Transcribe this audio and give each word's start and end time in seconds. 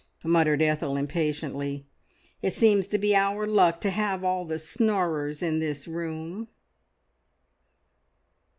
muttered 0.23 0.63
Ethel 0.63 0.97
impatiently. 0.97 1.85
"It 2.41 2.53
seems 2.55 2.87
to 2.87 2.97
be 2.97 3.15
our 3.15 3.45
luck 3.45 3.79
to 3.81 3.91
have 3.91 4.23
all 4.23 4.45
the 4.45 4.57
snorers 4.57 5.43
in 5.43 5.59
this 5.59 5.87
room." 5.87 6.47